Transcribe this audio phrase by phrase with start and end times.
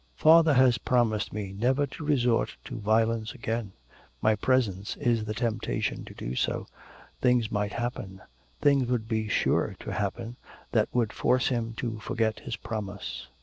[0.15, 3.71] 'Father has promised me never to resort to violence again;
[4.19, 6.65] my presence is the temptation to do so,
[7.21, 8.19] things might happen
[8.61, 10.37] things would be sure to happen
[10.71, 13.27] that would force him to forget his promise.